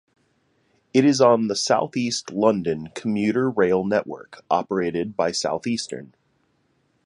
It 0.95 1.05
is 1.05 1.21
on 1.21 1.45
the 1.47 1.55
south-east 1.55 2.31
London 2.31 2.89
commuter 2.95 3.51
rail 3.51 3.83
network 3.85 4.43
operated 4.49 5.15
by 5.15 5.31
Southeastern. 5.31 6.15